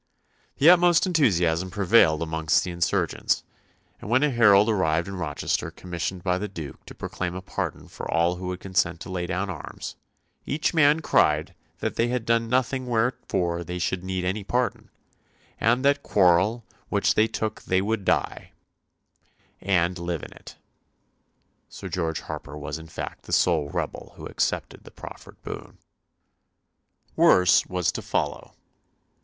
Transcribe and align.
The 0.57 0.67
utmost 0.67 1.05
enthusiasm 1.05 1.69
prevailed 1.69 2.23
amongst 2.23 2.63
the 2.63 2.71
insurgents, 2.71 3.43
and 3.99 4.09
when 4.09 4.23
a 4.23 4.31
herald 4.31 4.67
arrived 4.67 5.07
in 5.07 5.15
Rochester 5.15 5.69
commissioned 5.69 6.23
by 6.23 6.39
the 6.39 6.47
Duke 6.47 6.83
to 6.87 6.95
proclaim 6.95 7.35
a 7.35 7.39
pardon 7.43 7.87
for 7.87 8.09
all 8.11 8.37
who 8.37 8.47
would 8.47 8.59
consent 8.59 8.99
to 9.01 9.11
lay 9.11 9.27
down 9.27 9.51
arms, 9.51 9.95
"each 10.43 10.73
man 10.73 11.01
cried 11.01 11.53
that 11.81 11.97
they 11.97 12.07
had 12.07 12.25
done 12.25 12.49
nothing 12.49 12.87
wherefore 12.87 13.63
they 13.63 13.77
should 13.77 14.03
need 14.03 14.25
any 14.25 14.43
pardon, 14.43 14.89
and 15.59 15.85
that 15.85 16.01
quarrel 16.01 16.65
which 16.89 17.13
they 17.13 17.27
took 17.27 17.61
they 17.61 17.79
would 17.79 18.03
die 18.03 18.53
and 19.59 19.99
live 19.99 20.23
in 20.23 20.33
it." 20.33 20.55
Sir 21.69 21.89
George 21.89 22.21
Harper 22.21 22.57
was 22.57 22.79
in 22.79 22.87
fact 22.87 23.25
the 23.27 23.31
sole 23.31 23.69
rebel 23.69 24.13
who 24.15 24.25
accepted 24.25 24.83
the 24.83 24.89
proffered 24.89 25.39
boon. 25.43 25.77
Worse 27.15 27.67
was 27.67 27.91
to 27.91 28.01
follow. 28.01 28.55